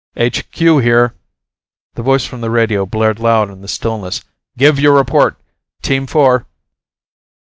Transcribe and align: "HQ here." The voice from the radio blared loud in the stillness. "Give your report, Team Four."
"HQ 0.19 0.51
here." 0.55 1.13
The 1.93 2.01
voice 2.01 2.25
from 2.25 2.41
the 2.41 2.49
radio 2.49 2.87
blared 2.87 3.19
loud 3.19 3.51
in 3.51 3.61
the 3.61 3.67
stillness. 3.67 4.23
"Give 4.57 4.79
your 4.79 4.95
report, 4.95 5.37
Team 5.83 6.07
Four." 6.07 6.47